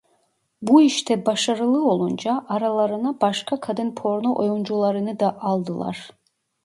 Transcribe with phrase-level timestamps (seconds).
[0.61, 6.09] Bu işte başarılı olunca aralarına başka kadın porno oyuncularını da aldılar.